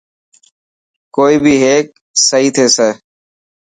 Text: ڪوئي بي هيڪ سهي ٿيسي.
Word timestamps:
ڪوئي 1.15 1.35
بي 1.43 1.53
هيڪ 1.65 1.85
سهي 2.27 2.47
ٿيسي. 2.55 2.89